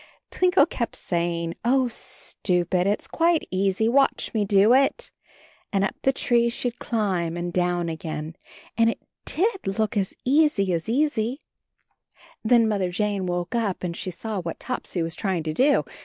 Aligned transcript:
Twinkle 0.31 0.65
kept 0.65 0.95
saying, 0.95 1.53
"Oh 1.63 1.87
stupid, 1.87 2.87
it's 2.87 3.05
quite 3.07 3.47
easy, 3.51 3.87
watch 3.87 4.33
me 4.33 4.45
do 4.45 4.73
it." 4.73 5.11
And 5.71 5.83
up 5.83 5.93
the 6.01 6.11
ANB 6.11 6.15
HIS 6.17 6.23
KITTEN 6.23 6.41
TOPSY 6.41 6.49
67 6.49 6.49
tree 6.49 6.49
she'd 6.49 6.79
climb 6.79 7.37
and 7.37 7.53
down 7.53 7.87
again, 7.87 8.35
and 8.75 8.89
it 8.89 8.99
did 9.25 9.67
look 9.67 9.95
as 9.95 10.15
easy, 10.25 10.73
as 10.73 10.89
easy. 10.89 11.39
Then 12.43 12.67
Mother 12.67 12.89
Jane 12.89 13.27
woke 13.27 13.53
up 13.53 13.83
and 13.83 13.95
she 13.95 14.09
saw 14.09 14.39
what 14.41 14.59
Topsy 14.59 15.03
was 15.03 15.13
trying 15.13 15.43
to 15.43 15.53
do. 15.53 15.85